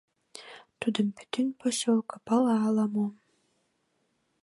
[0.79, 3.07] Тудым пӱтынь посёлко пала ала мо.